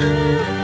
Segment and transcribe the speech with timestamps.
[0.00, 0.59] Música